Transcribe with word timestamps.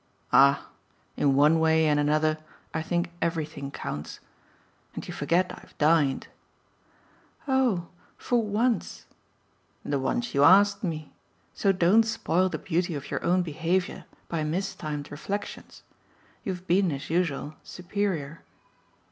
"Ah 0.33 0.69
in 1.15 1.35
one 1.35 1.59
way 1.59 1.85
and 1.85 1.99
another 1.99 2.39
I 2.73 2.81
think 2.81 3.11
everything 3.21 3.69
counts. 3.69 4.19
And 4.95 5.07
you 5.07 5.13
forget 5.13 5.51
I've 5.55 5.77
dined." 5.77 6.25
"Oh 7.47 7.85
for 8.17 8.41
once!" 8.41 9.05
"The 9.85 9.99
once 9.99 10.33
you 10.33 10.43
asked 10.43 10.83
me. 10.83 11.13
So 11.53 11.71
don't 11.71 12.01
spoil 12.01 12.49
the 12.49 12.57
beauty 12.57 12.95
of 12.95 13.11
your 13.11 13.23
own 13.23 13.43
behaviour 13.43 14.05
by 14.27 14.43
mistimed 14.43 15.11
reflexions. 15.11 15.83
You've 16.43 16.65
been, 16.65 16.91
as 16.91 17.11
usual, 17.11 17.57
superior." 17.61 18.41